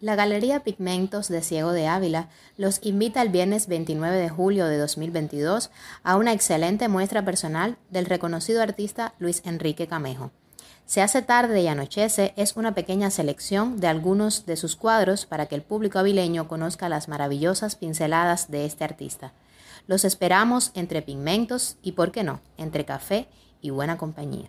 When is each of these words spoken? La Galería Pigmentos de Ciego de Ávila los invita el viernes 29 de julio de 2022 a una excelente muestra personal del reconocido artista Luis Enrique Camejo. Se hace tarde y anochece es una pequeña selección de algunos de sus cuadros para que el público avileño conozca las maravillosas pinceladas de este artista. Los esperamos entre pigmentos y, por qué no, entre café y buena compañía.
La 0.00 0.14
Galería 0.14 0.60
Pigmentos 0.60 1.26
de 1.26 1.42
Ciego 1.42 1.72
de 1.72 1.88
Ávila 1.88 2.28
los 2.56 2.78
invita 2.84 3.20
el 3.20 3.30
viernes 3.30 3.66
29 3.66 4.16
de 4.16 4.28
julio 4.28 4.66
de 4.66 4.78
2022 4.78 5.72
a 6.04 6.16
una 6.16 6.32
excelente 6.32 6.86
muestra 6.86 7.24
personal 7.24 7.78
del 7.90 8.06
reconocido 8.06 8.62
artista 8.62 9.14
Luis 9.18 9.42
Enrique 9.44 9.88
Camejo. 9.88 10.30
Se 10.86 11.02
hace 11.02 11.20
tarde 11.20 11.62
y 11.62 11.66
anochece 11.66 12.32
es 12.36 12.56
una 12.56 12.76
pequeña 12.76 13.10
selección 13.10 13.80
de 13.80 13.88
algunos 13.88 14.46
de 14.46 14.56
sus 14.56 14.76
cuadros 14.76 15.26
para 15.26 15.46
que 15.46 15.56
el 15.56 15.62
público 15.62 15.98
avileño 15.98 16.46
conozca 16.46 16.88
las 16.88 17.08
maravillosas 17.08 17.74
pinceladas 17.74 18.52
de 18.52 18.66
este 18.66 18.84
artista. 18.84 19.32
Los 19.88 20.04
esperamos 20.04 20.70
entre 20.74 21.02
pigmentos 21.02 21.76
y, 21.82 21.92
por 21.92 22.12
qué 22.12 22.22
no, 22.22 22.40
entre 22.56 22.84
café 22.84 23.26
y 23.60 23.70
buena 23.70 23.98
compañía. 23.98 24.48